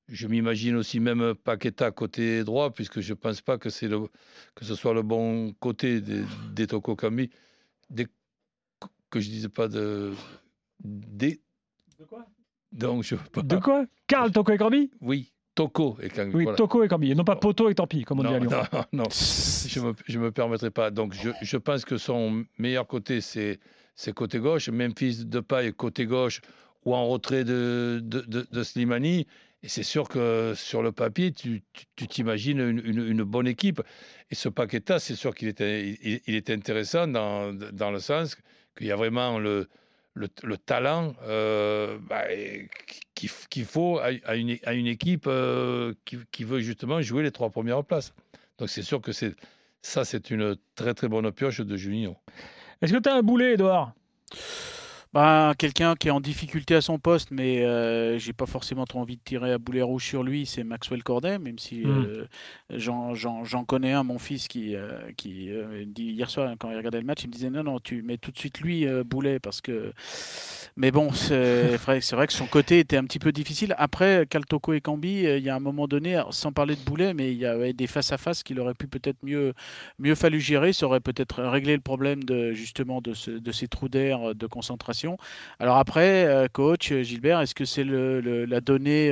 je 0.08 0.28
m'imagine 0.28 0.76
aussi 0.78 1.00
même 1.00 1.36
Paqueta 1.36 1.92
côté 1.92 2.44
droit, 2.46 2.74
puisque 2.74 3.02
je 3.02 3.12
ne 3.14 3.16
pense 3.18 3.42
pas 3.42 3.58
que, 3.58 3.68
le, 3.86 4.08
que 4.56 4.64
ce 4.66 4.74
soit 4.74 4.94
le 4.94 5.02
bon 5.04 5.54
côté 5.60 6.00
des, 6.02 6.22
des 6.54 6.66
Toko 6.66 6.96
Kambi. 6.96 7.30
Des- 7.90 8.08
que 9.10 9.20
je 9.20 9.28
ne 9.28 9.34
disais 9.34 9.50
pas 9.50 9.68
de. 9.68 10.14
Des, 10.84 11.42
De 12.00 12.06
quoi? 12.06 12.26
Donc, 12.72 13.04
je 13.04 13.16
veux 13.16 13.24
pas. 13.32 13.42
De 13.42 13.58
quoi? 13.58 13.86
Karl 14.08 14.32
Toko 14.32 14.52
et 14.54 14.58
Cambi 14.58 14.90
Oui, 15.02 15.34
Toko 15.56 15.98
et 16.02 16.10
Kambi. 16.10 16.36
Oui, 16.36 16.44
voilà. 16.44 16.58
Toko 16.58 16.84
et 16.84 16.88
Cambi, 16.88 17.12
et 17.12 17.16
non 17.16 17.24
pas 17.26 17.36
Poto 17.36 17.70
et 17.70 17.76
Tampi, 17.76 18.04
comme 18.04 18.20
on 18.20 18.24
dit 18.24 18.30
à 18.34 18.40
non, 18.40 18.48
Lyon. 18.50 18.64
non, 18.72 18.84
non, 18.94 19.04
je 19.10 19.80
me, 19.82 19.94
je 20.08 20.20
me 20.20 20.32
permettrai 20.32 20.72
pas. 20.72 20.90
Donc, 20.90 21.14
je, 21.14 21.32
je 21.42 21.58
pense 21.58 21.84
que 21.84 21.98
son 21.98 22.46
meilleur 22.58 22.88
côté, 22.88 23.20
c'est, 23.20 23.60
c'est 23.96 24.14
côté 24.14 24.40
gauche. 24.40 24.70
Memphis 24.70 25.26
Depay 25.26 25.74
côté 25.74 26.06
gauche 26.06 26.40
ou 26.86 26.96
en 26.96 27.08
retrait 27.08 27.44
de, 27.44 28.02
Slimani. 28.64 29.28
Et 29.62 29.68
c'est 29.68 29.84
sûr 29.84 30.08
que 30.08 30.54
sur 30.56 30.82
le 30.82 30.94
papier, 30.94 31.34
tu, 31.34 31.62
t'imagines 31.96 32.60
une, 32.60 33.24
bonne 33.24 33.48
équipe. 33.48 33.82
Et 34.32 34.36
ce 34.36 34.48
Paqueta, 34.48 35.00
c'est 35.00 35.16
sûr 35.16 35.36
qu'il 35.36 35.50
était 35.50 36.54
intéressant 36.54 37.08
dans, 37.08 37.54
dans 37.54 37.92
le 37.92 38.00
sens 38.00 38.38
qu'il 38.78 38.88
y 38.88 38.92
a 38.92 38.96
vraiment 38.96 39.38
le, 39.38 39.68
le, 40.14 40.28
le 40.44 40.58
talent 40.58 41.14
euh, 41.24 41.98
bah, 42.02 42.26
qu'il, 43.16 43.66
faut 43.66 44.00
à, 44.00 44.36
une, 44.36 44.88
équipe 44.88 45.26
euh, 45.28 45.94
qui, 46.06 46.18
qui 46.32 46.44
veut 46.44 46.60
justement 46.60 47.02
jouer 47.02 47.24
les 47.24 47.32
trois 47.32 47.50
premières 47.50 47.84
places. 47.84 48.14
Donc 48.58 48.70
c'est 48.70 48.82
sûr 48.82 49.02
que 49.02 49.12
ça, 49.82 50.06
c'est 50.06 50.30
une 50.30 50.58
très 50.76 50.94
très 50.94 51.08
bonne 51.08 51.32
pioche 51.32 51.62
de 51.62 51.78
Juninho. 51.78 52.18
Est-ce 52.82 52.94
que 52.94 53.00
tu 53.00 53.10
as 53.10 53.16
un 53.16 53.24
boulet, 53.24 53.54
Edouard 53.54 53.94
Bah, 55.12 55.56
quelqu'un 55.58 55.96
qui 55.96 56.08
est 56.08 56.12
en 56.12 56.22
difficulté 56.22 56.76
à 56.76 56.82
son 56.82 57.00
poste, 57.00 57.32
mais 57.32 57.66
euh, 57.66 58.20
j'ai 58.20 58.32
pas 58.32 58.46
forcément 58.46 58.86
trop 58.86 59.00
envie 59.00 59.16
de 59.18 59.22
tirer 59.26 59.52
à 59.52 59.58
boulet 59.58 59.82
rouge 59.82 60.06
sur 60.06 60.22
lui, 60.22 60.46
c'est 60.46 60.64
Maxwell 60.64 61.02
Cordet, 61.02 61.40
même 61.40 61.58
si 61.58 61.80
Mm. 61.80 61.88
euh, 61.90 62.26
j'en, 62.70 63.66
connais 63.66 63.92
un, 63.92 64.04
mon 64.04 64.20
fils, 64.20 64.48
qui, 64.48 64.76
euh, 64.76 65.12
qui 65.18 65.50
euh, 65.50 65.84
dit 65.88 66.12
hier 66.12 66.30
soir, 66.30 66.54
quand 66.60 66.70
il 66.70 66.78
regardait 66.78 67.00
le 67.00 67.08
match, 67.08 67.24
il 67.24 67.28
me 67.30 67.34
disait 67.34 67.50
non, 67.50 67.64
non, 67.64 67.80
tu 67.80 68.04
mets 68.04 68.18
tout 68.20 68.30
de 68.30 68.38
suite 68.38 68.60
lui, 68.62 68.86
euh, 68.86 69.04
boulet, 69.04 69.40
parce 69.40 69.62
que. 69.62 69.94
Mais 70.78 70.92
bon, 70.92 71.12
c'est 71.12 71.76
vrai, 72.12 72.28
que 72.28 72.34
son 72.34 72.46
côté 72.46 72.78
était 72.78 72.98
un 72.98 73.04
petit 73.04 73.18
peu 73.18 73.32
difficile. 73.32 73.74
Après, 73.80 74.28
Kaltoko 74.30 74.74
et 74.74 74.80
Cambi, 74.82 75.24
il 75.24 75.44
y 75.44 75.50
a 75.50 75.56
un 75.56 75.60
moment 75.60 75.88
donné, 75.88 76.22
sans 76.30 76.52
parler 76.52 76.76
de 76.76 76.82
boulet, 76.82 77.16
mais 77.16 77.32
il 77.32 77.38
y 77.40 77.48
avait 77.48 77.74
des 77.74 77.88
face-à-face 77.88 78.44
qu'il 78.44 78.60
aurait 78.60 78.76
pu 78.76 78.88
peut-être 78.88 79.18
mieux, 79.24 79.54
mieux 79.98 80.14
fallu 80.14 80.40
gérer. 80.40 80.72
Ça 80.72 80.86
aurait 80.86 81.00
peut-être 81.00 81.42
réglé 81.44 81.74
le 81.76 81.82
problème 81.82 82.24
de, 82.24 82.54
justement 82.54 83.02
de, 83.02 83.16
ce- 83.16 83.32
de 83.32 83.52
ces 83.52 83.68
trous 83.68 83.90
d'air 83.90 84.36
de 84.36 84.46
concentration. 84.46 84.99
Alors 85.60 85.78
après, 85.78 86.26
euh, 86.26 86.48
coach 86.52 86.92
euh, 86.92 87.04
Gilbert, 87.04 87.42
est-ce 87.42 87.56
que 87.56 87.66
c'est 87.66 87.84
le, 87.84 88.22
le- 88.22 88.46
la 88.46 88.62
donnée, 88.62 89.10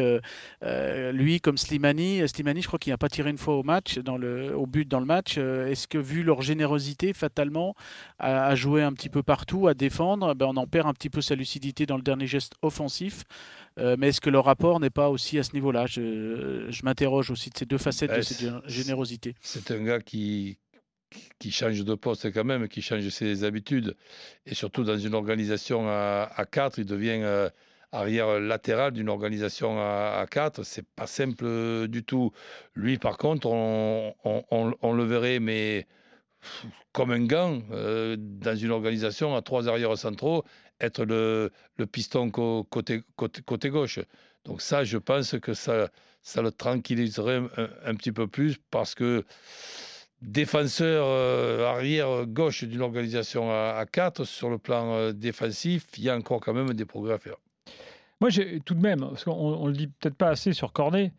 euh, 0.63 1.11
lui 1.11 1.39
comme 1.39 1.57
Slimani? 1.57 2.27
Slimani, 2.27 2.61
je 2.61 2.67
crois 2.67 2.79
qu'il 2.79 2.91
n'a 2.91 2.97
pas 2.97 3.09
tiré 3.09 3.29
une 3.29 3.37
fois 3.37 3.55
au 3.55 3.63
match, 3.63 3.97
dans 3.99 4.17
le, 4.17 4.55
au 4.55 4.65
but 4.65 4.87
dans 4.87 4.99
le 4.99 5.05
match. 5.05 5.37
Est-ce 5.37 5.87
que 5.87 5.97
vu 5.97 6.23
leur 6.23 6.41
générosité, 6.41 7.13
fatalement, 7.13 7.75
à, 8.19 8.45
à 8.47 8.55
jouer 8.55 8.83
un 8.83 8.93
petit 8.93 9.09
peu 9.09 9.23
partout, 9.23 9.67
à 9.67 9.73
défendre, 9.73 10.33
ben, 10.33 10.47
on 10.47 10.57
en 10.57 10.67
perd 10.67 10.87
un 10.87 10.93
petit 10.93 11.09
peu 11.09 11.21
sa 11.21 11.35
lucidité 11.35 11.85
dans 11.85 11.97
le 11.97 12.03
dernier 12.03 12.27
geste 12.27 12.53
offensif 12.61 13.23
Euh, 13.79 13.95
mais 13.99 14.07
est-ce 14.07 14.21
que 14.21 14.31
le 14.31 14.39
rapport 14.39 14.79
n'est 14.79 14.89
pas 14.89 15.09
aussi 15.11 15.37
à 15.37 15.43
ce 15.43 15.53
niveau-là? 15.53 15.85
Je, 15.85 16.65
je 16.69 16.81
m'interroge 16.83 17.29
aussi 17.29 17.51
de 17.51 17.57
ces 17.59 17.65
deux 17.67 17.77
facettes 17.77 18.09
de 18.11 18.21
cette 18.23 18.37
c'est- 18.37 18.45
gé- 18.49 18.61
générosité. 18.67 19.35
C'est 19.39 19.69
un 19.69 19.83
gars 19.83 19.99
qui, 19.99 20.57
qui 21.39 21.51
change 21.51 21.83
de 21.83 21.95
poste 21.95 22.31
quand 22.33 22.43
même, 22.43 22.67
qui 22.67 22.81
change 22.81 23.07
ses 23.09 23.43
habitudes. 23.43 23.95
Et 24.45 24.55
surtout 24.55 24.83
dans 24.83 24.97
une 24.97 25.13
organisation 25.13 25.87
à, 25.87 26.29
à 26.35 26.45
4, 26.45 26.79
il 26.79 26.85
devient 26.85 27.19
euh, 27.21 27.49
arrière 27.91 28.39
latéral 28.39 28.91
d'une 28.91 29.09
organisation 29.09 29.79
à, 29.79 30.19
à 30.19 30.27
4. 30.27 30.63
C'est 30.63 30.85
pas 30.85 31.07
simple 31.07 31.87
du 31.87 32.03
tout. 32.03 32.31
Lui, 32.75 32.97
par 32.97 33.17
contre, 33.17 33.47
on, 33.49 34.93
le 34.93 35.03
verrait, 35.03 35.39
mais 35.39 35.87
comme 36.93 37.11
un 37.11 37.25
gant 37.25 37.61
euh, 37.71 38.15
dans 38.17 38.55
une 38.55 38.71
organisation 38.71 39.35
à 39.35 39.41
trois 39.41 39.67
arrières 39.67 39.97
centraux, 39.97 40.43
être 40.79 41.05
le, 41.05 41.51
piston 41.91 42.29
côté, 42.29 43.03
gauche. 43.69 43.99
Donc 44.45 44.61
ça, 44.61 44.83
je 44.83 44.97
pense 44.97 45.37
que 45.39 45.53
ça, 45.53 45.89
le 46.35 46.51
tranquilliserait 46.51 47.41
un 47.85 47.95
petit 47.95 48.11
peu 48.11 48.27
plus 48.27 48.57
parce 48.71 48.95
que 48.95 49.25
défenseur 50.21 51.05
euh, 51.07 51.65
arrière 51.67 52.25
gauche 52.25 52.63
d'une 52.63 52.81
organisation 52.81 53.51
à, 53.51 53.85
4, 53.91 54.23
sur 54.23 54.49
le 54.49 54.57
plan 54.57 54.93
euh, 54.93 55.11
défensif, 55.13 55.85
il 55.97 56.03
y 56.05 56.09
a 56.09 56.15
encore 56.15 56.41
quand 56.41 56.53
même 56.53 56.73
des 56.73 56.85
progrès 56.85 57.13
à 57.13 57.17
faire. 57.19 57.35
Moi, 58.19 58.29
j'ai 58.29 58.59
tout 58.61 58.73
de 58.73 58.81
même, 58.81 59.01
parce 59.01 59.23
qu'on 59.23 59.31
on 59.33 59.67
le 59.67 59.73
dit 59.73 59.87
peut-être 59.87 60.15
pas 60.15 60.29
assez 60.29 60.53
sur 60.53 60.73
Cornet, 60.73 61.13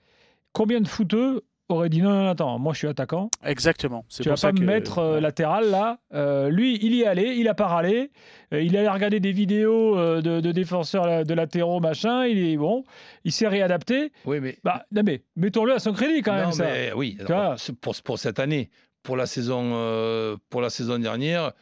combien 0.53 0.81
de 0.81 0.89
footeux 0.89 1.43
auraient 1.69 1.91
dit 1.91 2.01
non, 2.01 2.11
non, 2.11 2.29
attends, 2.31 2.59
moi 2.59 2.73
je 2.73 2.79
suis 2.79 2.89
attaquant, 2.89 3.31
Exactement. 3.45 4.05
C'est 4.09 4.23
tu 4.23 4.31
pour 4.31 4.33
vas 4.33 4.37
ça 4.39 4.49
pas 4.49 4.53
me 4.55 4.61
que- 4.61 4.65
mettre 4.65 4.99
euh, 5.01 5.21
latéral 5.21 5.71
là. 5.71 5.99
Euh, 6.15 6.49
lui, 6.49 6.79
il 6.83 6.95
y 6.95 7.03
est 7.03 7.07
allé, 7.07 7.35
il 7.37 7.47
a 7.47 7.53
pas 7.55 7.67
râlé, 7.67 8.11
Euh, 8.55 8.63
il 8.63 8.75
allé 8.75 8.89
regarder 8.89 9.21
des 9.21 9.33
vidéos 9.33 9.99
euh, 9.99 10.23
de, 10.23 10.41
de 10.41 10.51
défenseurs 10.51 11.27
de 11.27 11.35
latéraux, 11.35 11.79
machin, 11.81 12.25
il 12.25 12.39
est 12.39 12.57
bon, 12.57 12.85
il 13.25 13.33
s'est 13.33 13.47
réadapté. 13.49 14.11
Oui, 14.25 14.41
mais. 14.41 14.57
Bah, 14.65 14.87
non 14.91 15.03
mais 15.05 15.23
mettons-le 15.37 15.75
à 15.75 15.79
son 15.79 15.93
crédit 15.93 16.23
quand 16.23 16.33
même, 16.33 16.47
non, 16.47 16.53
ça. 16.53 16.65
mais 16.65 16.93
oui, 16.97 17.19
alors, 17.29 17.57
pour, 17.83 17.95
pour 18.03 18.19
cette 18.19 18.39
année. 18.41 18.71
Pour 19.09 19.17
la, 19.17 19.25
saison, 19.27 19.71
euh, 19.73 20.37
pour 20.51 20.61
la 20.61 20.69
saison 20.69 20.99
dernière, 20.99 21.53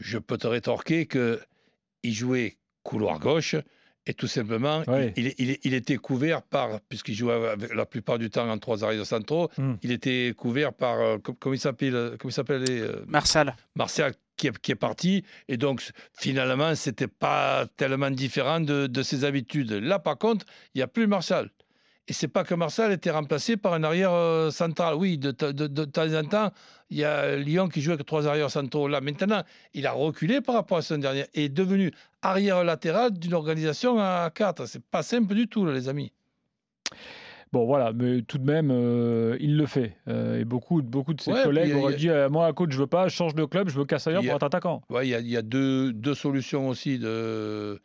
je 0.00 0.18
peux 0.18 0.36
te 0.36 0.48
rétorquer 0.48 1.06
qu'il 1.06 2.12
jouait 2.12 2.56
couloir 2.82 3.20
gauche 3.20 3.54
et 4.06 4.14
tout 4.14 4.26
simplement, 4.26 4.82
il, 5.16 5.32
il- 5.38 5.58
il 5.62 5.74
était 5.74 5.96
couvert 5.96 6.42
par, 6.42 6.80
puisqu'il 6.88 7.14
jouait 7.14 7.34
avec- 7.34 7.72
la 7.72 7.86
plupart 7.86 8.18
du 8.18 8.30
temps 8.30 8.48
en 8.50 8.58
trois 8.58 8.82
arrières 8.82 9.06
centraux, 9.06 9.48
Hmm. 9.58 9.74
il 9.84 9.92
était 9.92 10.34
couvert 10.36 10.72
par, 10.72 10.98
euh, 10.98 11.18
com- 11.18 11.36
comment 11.38 11.54
il 11.54 11.60
s'appelle, 11.60 12.64
il 12.68 12.80
euh, 12.82 13.04
Marsal. 13.06 13.54
Martial 13.76 14.12
qui 14.36 14.48
est, 14.48 14.58
qui 14.58 14.72
est 14.72 14.80
parti. 14.88 15.24
Et 15.48 15.56
donc, 15.56 15.82
finalement, 16.14 16.74
c'était 16.74 17.06
pas 17.26 17.66
tellement 17.76 18.10
différent 18.10 18.60
de, 18.60 18.88
de 18.88 19.02
ses 19.04 19.24
habitudes. 19.24 19.70
Là, 19.72 20.00
par 20.00 20.18
contre, 20.18 20.46
il 20.74 20.78
n'y 20.78 20.82
a 20.82 20.88
plus 20.88 21.06
Martial. 21.06 21.50
Et 22.10 22.14
c'est 22.14 22.26
pas 22.28 22.42
que 22.42 22.54
Martial 22.54 22.90
était 22.90 23.10
remplacé 23.10 23.58
par 23.58 23.74
un 23.74 23.84
arrière 23.84 24.12
euh, 24.12 24.50
central. 24.50 24.94
Oui, 24.94 25.18
de, 25.18 25.30
de- 25.30 25.52
de- 25.52 25.66
de 25.66 25.84
temps 25.84 26.10
en 26.14 26.24
temps, 26.24 26.50
il 26.88 26.96
y 26.96 27.04
a 27.04 27.36
Lyon 27.36 27.68
qui 27.68 27.82
joue 27.82 27.92
avec 27.92 28.06
trois 28.06 28.26
arrières 28.26 28.50
centraux. 28.50 28.88
Là, 28.88 29.02
maintenant, 29.02 29.42
il 29.74 29.86
a 29.86 29.92
reculé 29.92 30.40
par 30.40 30.54
rapport 30.54 30.78
à 30.78 30.82
son 30.82 30.96
dernier 30.96 31.26
et 31.34 31.44
est 31.44 31.48
devenu 31.50 31.92
arrière 32.22 32.64
latéral 32.64 33.12
d'une 33.12 33.34
organisation 33.34 33.98
à 34.00 34.30
4. 34.34 34.64
C'est 34.64 34.82
pas 34.82 35.02
simple 35.02 35.34
du 35.34 35.48
tout, 35.48 35.66
là, 35.66 35.72
les 35.74 35.90
amis. 35.90 36.10
Bon, 37.52 37.64
voilà, 37.66 37.92
mais 37.94 38.22
tout 38.22 38.36
de 38.38 38.44
même, 38.44 38.70
euh, 38.70 39.36
il 39.40 39.56
le 39.56 39.66
fait. 39.66 39.96
Euh, 40.06 40.40
et 40.40 40.44
beaucoup, 40.44 40.82
beaucoup 40.82 41.14
de 41.14 41.20
ses 41.20 41.32
Ouais, 41.32 41.42
collègues 41.44 41.74
auraient 41.74 41.94
dit 41.94 42.08
Moi, 42.30 42.52
coach, 42.52 42.70
je 42.72 42.78
veux 42.78 42.86
pas, 42.86 43.08
je 43.08 43.14
change 43.14 43.34
de 43.34 43.44
club, 43.46 43.68
je 43.70 43.78
veux 43.78 43.86
casse 43.86 44.06
ailleurs 44.06 44.22
pour 44.22 44.34
être 44.34 44.42
attaquant. 44.44 44.82
Ouais, 44.90 45.06
il 45.06 45.10
y 45.10 45.14
a, 45.14 45.20
il 45.20 45.28
y 45.28 45.36
a 45.36 45.42
deux, 45.42 45.92
deux 45.92 46.14
solutions 46.14 46.68
aussi 46.68 46.98
de, 46.98 47.80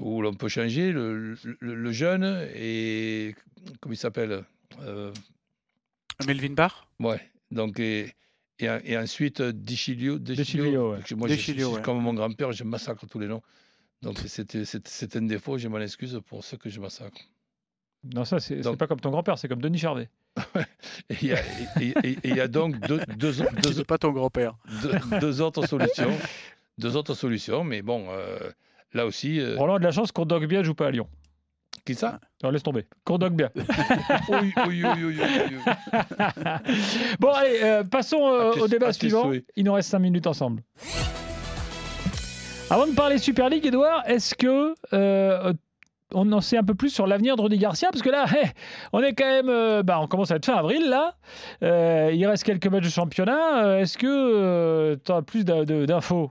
où 0.00 0.22
l'on 0.22 0.34
peut 0.34 0.48
changer. 0.48 0.92
Le, 0.92 1.34
le- 1.60 1.74
le 1.74 1.92
jeune 1.92 2.46
et. 2.54 3.34
Comment 3.80 3.94
il 3.94 3.98
s'appelle 3.98 4.44
Euh, 4.80 5.12
Melvin 6.26 6.52
Barr? 6.54 6.86
Ouais. 7.00 7.20
Donc, 7.50 7.78
et, 7.80 8.12
et, 8.58 8.66
et 8.84 8.98
ensuite, 8.98 9.40
euh, 9.40 9.52
Dichilio. 9.52 10.14
Ouais. 10.14 10.20
Deschilio, 10.20 11.70
je- 11.70 11.76
ouais. 11.76 11.82
comme 11.82 12.00
mon 12.00 12.14
grand-père, 12.14 12.52
je 12.52 12.64
massacre 12.64 13.06
tous 13.06 13.18
les 13.18 13.26
noms. 13.28 13.42
Donc, 14.02 14.18
c'est- 14.26 15.16
un 15.16 15.22
défaut. 15.22 15.56
Je 15.58 15.68
m'en 15.68 15.78
excuse 15.80 16.20
pour 16.26 16.44
ceux 16.44 16.56
que 16.56 16.68
je 16.68 16.80
massacre. 16.80 17.20
Non, 18.12 18.24
ça, 18.26 18.38
c'est 18.38 18.60
pas 18.76 18.86
comme 18.86 19.00
ton 19.00 19.10
grand-père, 19.10 19.38
c'est 19.38 19.48
comme 19.48 19.62
Denis 19.62 19.78
Charvet. 19.78 20.10
Et 21.08 21.16
il 22.24 22.36
y 22.36 22.40
a, 22.40 22.48
donc 22.48 22.78
deux, 22.80 23.00
deux, 23.16 23.32
deux, 23.62 23.84
pas 23.84 23.96
ton 23.98 24.12
grand-père. 24.12 24.56
deux- 24.82 25.18
deux 25.20 25.40
autres 25.40 25.66
solutions. 25.66 26.10
Deux 26.76 26.96
autres 26.96 27.14
solutions, 27.14 27.64
mais 27.64 27.80
bon, 27.82 28.06
euh, 28.10 28.50
là 28.94 29.06
aussi, 29.06 29.40
euh, 29.40 29.56
Roland 29.58 29.74
a 29.74 29.78
de 29.78 29.84
la 29.84 29.90
chance 29.90 30.12
qu'on 30.12 30.24
Dogbia 30.24 30.62
joue 30.62 30.74
pas 30.74 30.86
à 30.86 30.90
Lyon. 30.90 31.06
qui 31.84 31.94
ça? 31.94 32.20
Non, 32.42 32.50
laisse 32.50 32.62
tomber. 32.62 32.86
Courdogbia. 33.04 33.50
Oui, 34.28 34.52
oui, 34.68 34.82
oui, 34.84 35.04
oui, 35.04 35.14
oui, 35.18 35.56
oui. 35.56 35.72
bon, 37.20 37.28
allez, 37.30 37.60
euh, 37.62 37.84
passons 37.84 38.26
euh, 38.26 38.52
au 38.52 38.68
débat 38.68 38.92
suivant. 38.92 39.30
Il 39.56 39.64
nous 39.64 39.72
reste 39.72 39.90
5 39.90 39.98
minutes 39.98 40.26
ensemble. 40.26 40.62
Avant 42.70 42.86
de 42.86 42.92
parler 42.94 43.18
Super 43.18 43.48
League, 43.50 43.66
Edouard, 43.66 44.02
est-ce 44.06 44.34
que 44.34 44.74
euh, 44.94 45.52
on 46.12 46.30
en 46.32 46.40
sait 46.40 46.56
un 46.56 46.64
peu 46.64 46.74
plus 46.74 46.90
sur 46.90 47.06
l'avenir 47.06 47.36
de 47.36 47.42
Rudy 47.42 47.58
Garcia? 47.58 47.90
Parce 47.92 48.02
que 48.02 48.08
là, 48.10 48.24
hé, 48.32 48.48
on 48.92 49.02
est 49.02 49.12
quand 49.14 49.24
même. 49.26 49.48
euh, 49.50 49.82
bah, 49.82 49.98
on 50.00 50.06
commence 50.06 50.30
à 50.30 50.36
être 50.36 50.46
fin 50.46 50.54
avril, 50.56 50.88
là. 50.88 51.14
Euh, 51.62 52.10
il 52.14 52.26
reste 52.26 52.44
quelques 52.44 52.66
matchs 52.66 52.84
de 52.84 52.88
championnat. 52.90 53.64
Euh, 53.64 53.78
Est-ce 53.80 53.98
que 53.98 54.98
tu 55.04 55.12
as 55.12 55.22
plus 55.22 55.44
d'infos? 55.44 56.30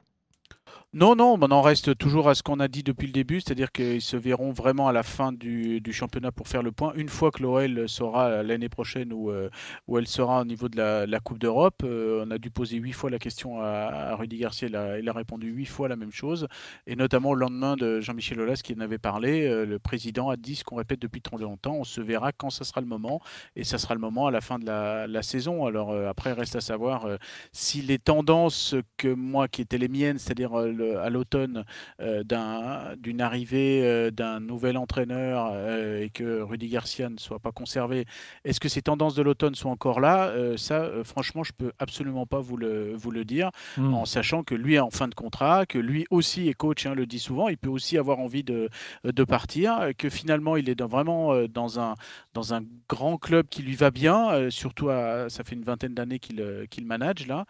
Non, 0.95 1.15
non, 1.15 1.39
on 1.41 1.51
en 1.51 1.63
reste 1.63 1.97
toujours 1.97 2.29
à 2.29 2.35
ce 2.35 2.43
qu'on 2.43 2.59
a 2.59 2.67
dit 2.67 2.83
depuis 2.83 3.07
le 3.07 3.13
début, 3.13 3.41
c'est-à-dire 3.41 3.71
qu'ils 3.71 3.99
se 3.99 4.15
verront 4.15 4.51
vraiment 4.51 4.87
à 4.87 4.91
la 4.91 5.01
fin 5.01 5.31
du, 5.31 5.81
du 5.81 5.91
championnat 5.91 6.31
pour 6.31 6.47
faire 6.47 6.61
le 6.61 6.71
point. 6.71 6.93
Une 6.95 7.09
fois 7.09 7.31
que 7.31 7.41
l'OL 7.41 7.89
sera 7.89 8.43
l'année 8.43 8.69
prochaine 8.69 9.11
où, 9.11 9.31
euh, 9.31 9.49
où 9.87 9.97
elle 9.97 10.05
sera 10.05 10.41
au 10.41 10.45
niveau 10.45 10.69
de 10.69 10.77
la, 10.77 11.07
la 11.07 11.19
Coupe 11.19 11.39
d'Europe, 11.39 11.81
euh, 11.83 12.23
on 12.27 12.29
a 12.29 12.37
dû 12.37 12.51
poser 12.51 12.77
huit 12.77 12.91
fois 12.91 13.09
la 13.09 13.17
question 13.17 13.59
à, 13.59 13.65
à 13.65 14.15
Rudy 14.15 14.37
Garcia, 14.37 14.67
il 14.67 14.75
a, 14.75 14.99
il 14.99 15.09
a 15.09 15.13
répondu 15.13 15.47
huit 15.47 15.65
fois 15.65 15.87
la 15.87 15.95
même 15.95 16.11
chose, 16.11 16.47
et 16.85 16.95
notamment 16.95 17.31
au 17.31 17.35
lendemain 17.35 17.75
de 17.75 17.99
Jean-Michel 17.99 18.39
Aulas 18.39 18.61
qui 18.63 18.75
en 18.75 18.79
avait 18.79 18.99
parlé, 18.99 19.47
euh, 19.47 19.65
le 19.65 19.79
président 19.79 20.29
a 20.29 20.37
dit 20.37 20.55
ce 20.55 20.63
qu'on 20.63 20.75
répète 20.75 21.01
depuis 21.01 21.21
trop 21.21 21.39
longtemps, 21.39 21.73
on 21.73 21.85
se 21.85 22.01
verra 22.01 22.31
quand 22.33 22.51
ça 22.51 22.65
sera 22.65 22.81
le 22.81 22.87
moment, 22.87 23.19
et 23.55 23.63
ça 23.63 23.79
sera 23.79 23.95
le 23.95 23.99
moment 23.99 24.27
à 24.27 24.31
la 24.31 24.41
fin 24.41 24.59
de 24.59 24.67
la, 24.67 25.07
la 25.07 25.23
saison. 25.23 25.65
Alors 25.65 25.91
après, 26.07 26.33
reste 26.33 26.55
à 26.55 26.61
savoir 26.61 27.07
si 27.51 27.81
les 27.81 27.97
tendances 27.97 28.75
que 28.97 29.07
moi, 29.07 29.47
qui 29.47 29.63
étaient 29.63 29.79
les 29.79 29.87
miennes, 29.87 30.19
c'est-à-dire 30.19 30.53
euh, 30.59 30.82
le- 30.83 30.99
à 30.99 31.09
l'automne, 31.09 31.63
euh, 32.01 32.23
d'un- 32.23 32.95
d'une 32.97 33.21
arrivée 33.21 33.81
euh, 33.83 34.11
d'un 34.11 34.39
nouvel 34.39 34.77
entraîneur 34.77 35.49
euh, 35.53 36.01
et 36.03 36.09
que 36.09 36.41
Rudy 36.41 36.67
Garcia 36.69 37.09
ne 37.09 37.17
soit 37.17 37.39
pas 37.39 37.51
conservé, 37.51 38.05
est-ce 38.45 38.59
que 38.59 38.69
ces 38.69 38.81
tendances 38.81 39.15
de 39.15 39.21
l'automne 39.21 39.55
sont 39.55 39.69
encore 39.69 39.99
là? 39.99 40.31
Ça, 40.57 40.89
franchement, 41.03 41.43
je 41.43 41.53
peux 41.53 41.71
absolument 41.79 42.25
pas 42.25 42.39
vous 42.39 42.57
le, 42.57 42.93
vous 42.95 43.11
le 43.11 43.23
dire, 43.25 43.49
Hmm. 43.77 43.93
en 43.93 44.05
sachant 44.05 44.43
que 44.43 44.55
lui 44.55 44.75
est 44.75 44.79
en 44.79 44.89
fin 44.89 45.07
de 45.07 45.15
contrat, 45.15 45.65
que 45.65 45.77
lui 45.79 46.05
aussi 46.09 46.47
est 46.49 46.53
coach, 46.53 46.85
hein, 46.85 46.93
le 46.95 47.05
dit 47.05 47.19
souvent, 47.19 47.47
il 47.49 47.57
peut 47.57 47.69
aussi 47.69 47.97
avoir 47.97 48.19
envie 48.19 48.43
de, 48.43 48.69
de 49.03 49.23
partir, 49.23 49.89
que 49.97 50.09
finalement 50.09 50.57
il 50.57 50.69
est 50.69 50.75
dans- 50.75 50.87
vraiment 50.87 51.33
dans 51.47 51.79
un, 51.79 51.95
dans 52.33 52.53
un 52.53 52.61
grand 52.89 53.17
club 53.17 53.47
qui 53.49 53.61
lui 53.63 53.75
va 53.75 53.91
bien, 53.91 54.49
surtout 54.49 54.89
à, 54.89 55.29
ça 55.29 55.43
fait 55.43 55.55
une 55.55 55.63
vingtaine 55.63 55.93
d'années 55.93 56.19
qu'il 56.19 56.41
qu'il 56.69 56.85
manage 56.85 57.27
là. 57.27 57.45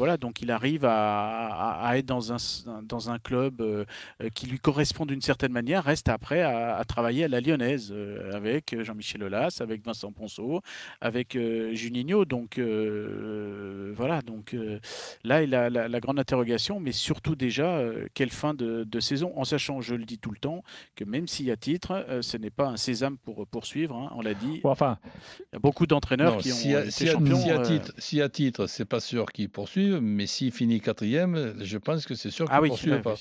Voilà, 0.00 0.16
donc 0.16 0.42
il 0.42 0.50
arrive 0.50 0.84
à, 0.84 1.48
à- 1.48 1.88
à 1.88 1.96
être 1.98 2.06
dans 2.06 2.29
un, 2.32 2.82
dans 2.82 3.10
un 3.10 3.18
club 3.18 3.60
euh, 3.60 3.84
euh, 4.22 4.28
qui 4.34 4.46
lui 4.46 4.58
correspond 4.58 5.06
d'une 5.06 5.20
certaine 5.20 5.52
manière, 5.52 5.84
reste 5.84 6.08
après 6.08 6.40
à, 6.42 6.76
à 6.76 6.84
travailler 6.84 7.24
à 7.24 7.28
la 7.28 7.40
Lyonnaise 7.40 7.90
euh, 7.92 8.32
avec 8.34 8.74
Jean-Michel 8.82 9.22
Aulas, 9.22 9.58
avec 9.60 9.84
Vincent 9.84 10.12
Ponceau, 10.12 10.60
avec 11.00 11.36
euh, 11.36 11.74
Juninho. 11.74 12.24
Donc 12.24 12.58
euh, 12.58 13.92
voilà, 13.96 14.22
donc 14.22 14.54
euh, 14.54 14.78
là 15.24 15.42
il 15.42 15.54
a 15.54 15.70
la, 15.70 15.88
la 15.88 16.00
grande 16.00 16.18
interrogation, 16.18 16.80
mais 16.80 16.92
surtout 16.92 17.34
déjà 17.36 17.78
euh, 17.78 18.06
quelle 18.14 18.30
fin 18.30 18.54
de, 18.54 18.84
de 18.84 19.00
saison, 19.00 19.32
en 19.36 19.44
sachant, 19.44 19.80
je 19.80 19.94
le 19.94 20.04
dis 20.04 20.18
tout 20.18 20.30
le 20.30 20.38
temps, 20.38 20.62
que 20.96 21.04
même 21.04 21.26
s'il 21.26 21.46
y 21.46 21.50
a 21.50 21.56
titre, 21.56 22.04
euh, 22.08 22.22
ce 22.22 22.36
n'est 22.36 22.50
pas 22.50 22.68
un 22.68 22.76
sésame 22.76 23.16
pour 23.18 23.46
poursuivre. 23.46 23.94
hein, 23.96 24.12
on 24.16 24.22
l'a 24.22 24.34
dit, 24.34 24.60
Bon, 24.62 24.70
Enfin, 24.70 24.98
il 25.38 25.42
y 25.54 25.56
a 25.56 25.58
beaucoup 25.58 25.86
d'entraîneurs 25.86 26.38
qui 26.38 26.52
ont 26.52 26.54
si 26.54 26.74
à, 26.74 26.80
été 26.82 26.90
si 26.90 27.06
champions. 27.06 27.36
si 27.36 27.50
à 27.50 27.58
titre, 27.58 27.92
si 27.98 28.20
titre, 28.32 28.66
c'est 28.66 28.84
pas 28.84 29.00
sûr 29.00 29.26
qu'il 29.32 29.48
poursuive, 29.48 30.00
mais 30.00 30.26
s'il 30.26 30.52
finit 30.52 30.80
quatrième, 30.80 31.54
je 31.60 31.78
pense 31.78 32.06
que 32.06 32.14
c'est 32.20 32.30
sûr 32.30 32.46
qu'il 32.46 32.54
Ah 32.54 32.60
oui, 32.60 32.70
ouais, 32.70 33.00
pas. 33.02 33.14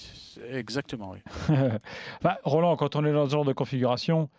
exactement. 0.51 1.11
Oui. 1.11 1.19
Roland, 2.43 2.75
quand 2.75 2.95
on 2.95 3.05
est 3.05 3.13
dans 3.13 3.25
ce 3.25 3.31
genre 3.31 3.45
de 3.45 3.53
configuration, 3.53 4.29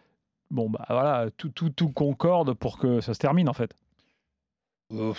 bon, 0.51 0.69
bah 0.71 0.85
voilà, 0.89 1.31
tout, 1.37 1.49
tout, 1.49 1.71
tout 1.71 1.91
concorde 1.91 2.55
pour 2.55 2.79
que 2.79 3.01
ça 3.01 3.15
se 3.15 3.19
termine 3.19 3.49
en 3.49 3.53
fait. 3.55 3.75
Euh, 4.93 5.13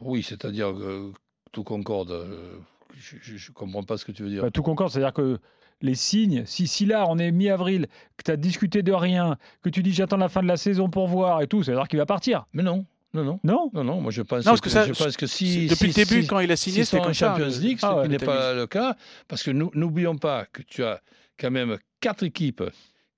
oui, 0.00 0.22
c'est-à-dire 0.22 0.72
que 0.74 1.12
tout 1.52 1.64
concorde. 1.64 2.10
euh, 2.10 2.58
Je 2.94 3.16
ne 3.34 3.52
comprends 3.54 3.82
pas 3.82 3.96
ce 3.96 4.04
que 4.04 4.12
tu 4.12 4.22
veux 4.22 4.30
dire. 4.30 4.42
Bah, 4.42 4.50
tout 4.50 4.62
concorde, 4.62 4.90
c'est-à-dire 4.90 5.12
que 5.14 5.38
les 5.82 5.94
signes, 5.94 6.44
si, 6.46 6.66
si 6.66 6.86
là 6.86 7.06
on 7.08 7.18
est 7.18 7.32
mi-avril, 7.32 7.86
que 8.16 8.22
tu 8.24 8.30
as 8.30 8.36
discuté 8.36 8.82
de 8.82 8.92
rien, 8.92 9.36
que 9.62 9.68
tu 9.68 9.82
dis 9.82 9.92
j'attends 9.92 10.16
la 10.16 10.28
fin 10.28 10.42
de 10.42 10.48
la 10.48 10.56
saison 10.56 10.88
pour 10.88 11.06
voir 11.08 11.42
et 11.42 11.46
tout, 11.48 11.62
c'est-à-dire 11.62 11.88
qu'il 11.88 11.98
va 11.98 12.06
partir. 12.06 12.46
Mais 12.52 12.62
non, 12.62 12.86
non, 13.16 13.24
non. 13.24 13.40
Non 13.44 13.70
Non, 13.74 13.84
non, 13.84 14.00
moi 14.00 14.10
je 14.12 14.22
pense, 14.22 14.44
Non, 14.44 14.52
parce 14.52 14.60
que, 14.60 14.66
que 14.66 14.70
ça- 14.70 14.86
je 14.86 14.92
pense 14.92 15.16
que 15.16 15.26
si. 15.26 15.66
Depuis 15.66 15.92
si- 15.92 16.00
le 16.00 16.04
début, 16.06 16.22
si- 16.22 16.28
quand 16.28 16.38
il 16.40 16.52
a 16.52 16.56
signé, 16.56 16.84
c'était 16.84 17.02
comme 17.02 17.14
ça. 17.14 17.30
Champions 17.30 17.46
euh, 17.52 17.60
League, 17.60 17.78
ce 17.80 17.86
Ah 17.86 17.96
ouais, 17.96 18.02
qui 18.04 18.08
n'est 18.10 18.18
pas 18.18 18.54
le 18.54 18.66
cas, 18.66 18.96
parce 19.28 19.42
que 19.42 19.50
nous- 19.50 19.70
n'oublions 19.74 20.16
pas 20.16 20.46
que 20.46 20.62
tu 20.62 20.84
as 20.84 21.00
quand 21.38 21.50
même 21.50 21.76
quatre 22.00 22.22
équipes 22.22 22.62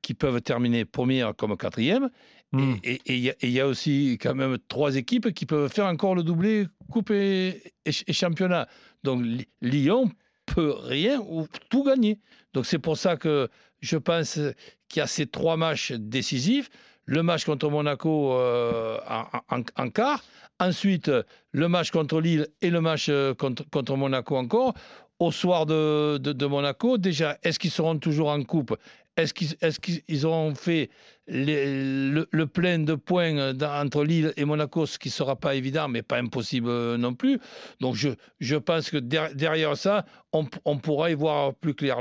qui 0.02 0.14
peuvent 0.14 0.40
terminer 0.40 0.84
première 0.84 1.34
comme 1.36 1.56
quatrième, 1.56 2.08
Hmm. 2.52 2.76
et- 2.82 2.94
et 2.94 3.00
et 3.04 3.14
il 3.16 3.20
y, 3.20 3.30
a- 3.30 3.46
y 3.46 3.62
aussi 3.62 4.16
quand 4.22 4.34
même 4.34 4.56
trois 4.68 4.96
équipes 4.96 5.32
qui 5.34 5.44
peuvent 5.44 5.70
faire 5.70 5.84
encore 5.86 6.14
le 6.14 6.22
doublé 6.22 6.66
Coupe 6.90 7.10
et, 7.10 7.74
et 7.84 7.92
ch- 7.92 8.04
et 8.06 8.12
championnat. 8.14 8.66
Donc 9.04 9.22
Lyon 9.60 10.10
peut 10.46 10.74
rien 10.80 11.20
ou 11.28 11.46
tout 11.68 11.84
gagner. 11.84 12.18
Donc 12.54 12.64
c'est 12.64 12.78
pour 12.78 12.96
ça 12.96 13.16
que 13.18 13.48
je 13.80 13.98
pense 13.98 14.40
qu'il 14.88 15.00
y 15.00 15.02
a 15.02 15.06
ces 15.06 15.26
trois 15.26 15.58
matchs 15.58 15.92
décisifs. 15.92 16.70
Le 17.10 17.22
match 17.22 17.46
contre 17.46 17.70
Monaco 17.70 18.34
euh, 18.34 18.98
en, 19.08 19.62
en- 19.76 19.88
quart. 19.90 20.22
Ensuite, 20.60 21.10
le 21.52 21.66
match 21.68 21.90
contre 21.90 22.20
Lille 22.20 22.48
et 22.60 22.68
le 22.68 22.82
match 22.82 23.06
euh, 23.08 23.32
contre, 23.34 23.96
Monaco 23.96 24.36
encore. 24.36 24.74
Au 25.18 25.32
soir 25.32 25.64
de, 25.64 26.18
de- 26.18 26.46
Monaco, 26.46 26.98
déjà, 26.98 27.38
est-ce 27.42 27.58
qu'ils 27.58 27.70
seront 27.70 27.98
toujours 27.98 28.28
en 28.28 28.42
coupe? 28.44 28.76
Est-ce 29.16 29.32
qu'ils 29.32 29.54
est-ce 29.62 29.80
qu'ils 29.80 30.26
auront 30.26 30.54
fait 30.54 30.90
les- 31.26 32.10
le, 32.10 32.28
le 32.30 32.46
plein 32.46 32.78
de 32.78 32.94
points 32.94 33.54
entre 33.82 34.04
Lille 34.04 34.34
et 34.36 34.44
Monaco, 34.44 34.84
ce 34.84 34.98
qui 34.98 35.08
ne 35.08 35.12
sera 35.12 35.34
pas 35.34 35.54
évident, 35.54 35.88
mais 35.88 36.02
pas 36.02 36.18
impossible 36.18 36.68
euh, 36.68 36.98
non 36.98 37.14
plus 37.14 37.40
Donc 37.80 37.94
je, 37.96 38.10
je 38.38 38.56
pense 38.56 38.90
que 38.90 38.98
der- 38.98 39.34
derrière 39.34 39.76
ça, 39.78 40.04
on, 40.32 40.46
on 40.66 40.76
pourra 40.76 41.10
y 41.10 41.14
voir 41.14 41.54
plus 41.54 41.74
clair. 41.74 41.96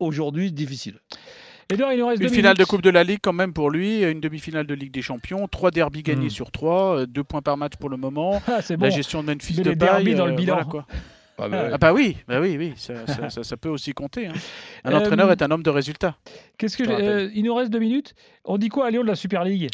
Aujourd'hui, 0.00 0.52
difficile. 0.52 1.00
Edouard, 1.70 1.92
il 1.92 1.98
nous 1.98 2.06
reste 2.06 2.22
Une 2.22 2.30
finale 2.30 2.56
de. 2.56 2.64
Coupe 2.64 2.80
de 2.80 2.88
la 2.90 3.04
Ligue 3.04 3.18
quand 3.22 3.34
même 3.34 3.52
pour 3.52 3.70
lui, 3.70 4.02
une 4.02 4.20
demi-finale 4.20 4.66
de 4.66 4.72
Ligue 4.74 4.90
des 4.90 5.02
Champions, 5.02 5.46
trois 5.48 5.70
derbies 5.70 6.02
gagnés 6.02 6.26
Hmm. 6.28 6.30
sur 6.30 6.50
trois, 6.50 7.00
euh, 7.00 7.06
deux 7.06 7.24
points 7.24 7.42
par 7.42 7.56
match 7.58 7.74
pour 7.78 7.90
le 7.90 7.96
moment. 7.98 8.40
Ah, 8.48 8.60
bon. 8.70 8.76
La 8.84 8.90
gestion 8.90 9.22
de 9.22 9.28
Memphis 9.32 9.54
Mais 9.58 9.62
de 9.64 9.74
paille, 9.74 10.14
dans 10.14 10.26
le 10.26 10.32
euh, 10.32 10.34
bilan. 10.36 10.54
voilà, 10.54 10.70
quoi. 10.70 10.86
Ah, 11.40 11.48
ben. 11.48 11.70
Ah 11.74 11.78
bah 11.78 11.92
oui, 11.92 12.16
bah 12.26 12.40
oui, 12.40 12.56
oui, 12.58 12.72
ça, 12.74 13.06
ça- 13.06 13.30
ça- 13.30 13.44
ça 13.44 13.56
peut 13.56 13.68
aussi 13.68 13.92
compter. 13.92 14.26
hein. 14.26 14.32
Un 14.84 14.92
Euh, 14.92 14.96
entraîneur 14.98 15.30
est 15.30 15.40
un 15.40 15.50
homme 15.52 15.62
de 15.62 15.70
résultats. 15.70 16.16
Qu'est-ce 16.56 16.76
que 16.76 16.82
euh, 16.88 17.30
il 17.32 17.44
nous 17.44 17.54
reste 17.54 17.70
deux 17.70 17.78
minutes. 17.78 18.14
On 18.44 18.58
dit 18.58 18.70
quoi 18.70 18.86
à 18.86 18.90
Lyon 18.90 19.02
de 19.02 19.06
la 19.06 19.14
Super 19.14 19.44
League? 19.44 19.68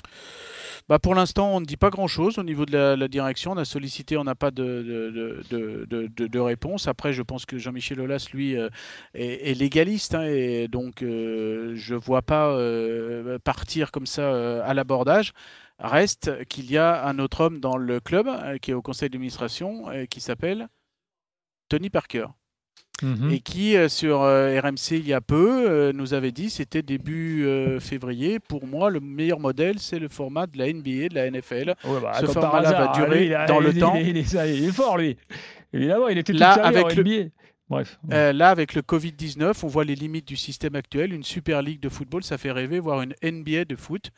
Bah 0.86 0.98
pour 0.98 1.14
l'instant, 1.14 1.56
on 1.56 1.60
ne 1.60 1.64
dit 1.64 1.78
pas 1.78 1.88
grand-chose 1.88 2.36
au 2.38 2.42
niveau 2.42 2.66
de 2.66 2.76
la, 2.76 3.08
direction. 3.08 3.52
On 3.52 3.56
a 3.56 3.64
sollicité, 3.64 4.18
on 4.18 4.24
n'a 4.24 4.34
pas 4.34 4.50
de, 4.50 5.42
de, 5.48 6.08
de, 6.08 6.38
réponse. 6.38 6.88
Après, 6.88 7.14
je 7.14 7.22
pense 7.22 7.46
que 7.46 7.56
Jean-Michel 7.56 8.00
Aulas, 8.00 8.28
lui, 8.34 8.54
euh, 8.54 8.68
est, 9.14 9.58
légaliste. 9.58 10.14
hein, 10.14 10.24
et 10.26 10.68
donc, 10.68 11.02
euh, 11.02 11.72
je 11.74 11.94
ne 11.94 11.98
vois 11.98 12.20
pas 12.20 12.50
euh, 12.50 13.38
partir 13.38 13.92
comme 13.92 14.04
ça 14.06 14.62
à 14.62 14.74
l'abordage. 14.74 15.32
Reste 15.78 16.44
qu'il 16.46 16.70
y 16.70 16.76
a 16.76 17.06
un 17.06 17.18
autre 17.18 17.40
homme 17.40 17.60
dans 17.60 17.78
le 17.78 18.00
club 18.00 18.28
qui 18.60 18.70
est 18.70 18.74
au 18.74 18.82
conseil 18.82 19.08
d'administration 19.08 19.86
qui 20.10 20.20
s'appelle 20.20 20.68
Tony 21.68 21.88
Parker. 21.88 22.26
Mhm. 23.02 23.30
et 23.32 23.40
qui 23.40 23.76
euh, 23.76 23.88
sur 23.88 24.22
euh, 24.22 24.58
RMC 24.60 24.92
il 24.92 25.06
y 25.08 25.12
a 25.12 25.20
peu 25.20 25.68
euh, 25.68 25.92
nous 25.92 26.14
avait 26.14 26.30
dit 26.30 26.48
c'était 26.48 26.80
début 26.80 27.44
février 27.80 28.38
pour 28.38 28.66
moi 28.68 28.88
le 28.88 29.00
meilleur 29.00 29.40
modèle 29.40 29.80
c'est 29.80 29.98
le 29.98 30.06
format 30.06 30.46
de 30.46 30.56
la 30.56 30.72
NBA 30.72 31.08
de 31.08 31.14
la 31.16 31.28
NFL 31.28 31.74
Ouais, 31.84 32.00
bah, 32.00 32.12
Ce 32.20 32.24
comme 32.26 32.34
par 32.34 32.42
format-là 32.52 32.70
va 32.70 32.90
hasard, 32.90 32.92
durer 32.94 33.24
lui, 33.26 33.34
dans 33.48 33.58
le 33.58 33.70
il- 33.74 33.80
temps. 33.80 33.94
Il, 33.96 34.16
est- 34.16 34.58
il 34.60 34.72
fort, 34.72 34.96
lui. 34.96 35.16
Évidemment, 35.72 36.06
il 36.08 36.18
était 36.18 36.32
tout 36.32 36.38
Là, 36.38 36.52
avec 36.52 36.94
le- 36.94 37.02
NBA. 37.02 37.30
Bref. 37.70 37.98
Euh, 38.12 38.34
là 38.34 38.50
avec 38.50 38.74
le 38.74 38.82
Covid-19 38.82 39.64
on 39.64 39.68
voit 39.68 39.84
les 39.84 39.94
limites 39.94 40.28
du 40.28 40.36
système 40.36 40.74
actuel 40.74 41.14
une 41.14 41.22
super 41.24 41.62
ligue 41.62 41.80
de 41.80 41.88
football 41.88 42.22
ça 42.22 42.36
fait 42.36 42.52
rêver 42.52 42.78
voir 42.78 43.00
une 43.00 43.14
NBA 43.22 43.64
de 43.64 43.74
foot 43.74 44.10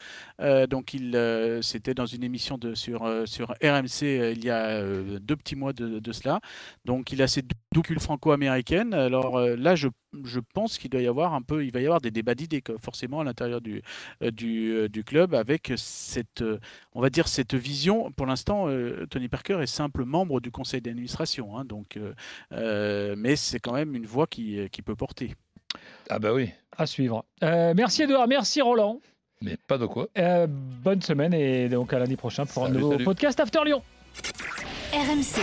donc 0.68 0.94
il 0.94 1.16
c'était 1.62 1.94
dans 1.94 2.06
une 2.06 2.24
émission 2.24 2.58
de, 2.58 2.74
sur, 2.74 3.08
sur 3.24 3.54
RMC 3.62 4.32
il 4.34 4.44
y 4.44 4.50
a 4.50 4.82
deux 5.20 5.36
petits 5.36 5.54
mois 5.54 5.72
de, 5.72 6.00
de 6.00 6.12
cela 6.12 6.40
donc 6.84 7.12
il 7.12 7.22
a 7.22 7.28
cette 7.28 7.46
doucule 7.76 8.00
franco-américaine 8.00 8.94
alors 8.94 9.36
euh, 9.36 9.54
là 9.56 9.74
je 9.76 9.88
je 10.24 10.40
pense 10.54 10.78
qu'il 10.78 10.88
doit 10.88 11.02
y 11.02 11.06
avoir 11.06 11.34
un 11.34 11.42
peu, 11.42 11.62
il 11.64 11.70
va 11.72 11.80
y 11.80 11.84
avoir 11.84 12.00
des 12.00 12.10
débats 12.10 12.34
d'idées 12.34 12.62
que- 12.62 12.78
forcément 12.78 13.20
à 13.20 13.24
l'intérieur 13.24 13.60
du, 13.60 13.82
euh, 14.22 14.30
du, 14.30 14.70
euh, 14.72 14.88
du 14.88 15.04
club 15.04 15.34
avec 15.34 15.72
cette, 15.76 16.40
euh, 16.40 16.58
on 16.94 17.02
va 17.02 17.10
dire 17.10 17.28
cette 17.28 17.54
vision. 17.54 18.10
Pour 18.12 18.24
l'instant, 18.24 18.66
euh, 18.68 19.04
Tony 19.10 19.28
Parker 19.28 19.58
est 19.60 19.66
simple 19.66 20.06
membre 20.06 20.40
du 20.40 20.50
conseil 20.50 20.80
d'administration, 20.80 21.58
hein, 21.58 21.66
donc, 21.66 21.98
euh, 21.98 22.14
euh, 22.52 23.14
mais 23.18 23.36
c'est 23.36 23.58
quand 23.60 23.74
même 23.74 23.94
une 23.94 24.06
voix 24.06 24.26
qui, 24.26 24.58
qui 24.70 24.80
peut 24.80 24.96
porter. 24.96 25.34
Ah 26.08 26.18
ben 26.18 26.32
oui, 26.32 26.48
À 26.78 26.86
suivre. 26.86 27.26
Euh, 27.42 27.74
merci 27.76 28.04
Edouard, 28.04 28.26
merci 28.26 28.62
Roland. 28.62 29.00
mais 29.42 29.58
pas 29.68 29.76
de 29.76 29.84
quoi. 29.84 30.08
Euh, 30.16 30.46
bonne 30.48 31.02
semaine 31.02 31.34
et 31.34 31.68
donc 31.68 31.92
à 31.92 31.98
lundi 31.98 32.16
prochain 32.16 32.46
pour 32.46 32.64
un 32.64 32.70
nouveau 32.70 32.92
salut. 32.92 33.04
podcast 33.04 33.38
After 33.38 33.60
Lyon. 33.66 33.82
RMC, 34.94 35.42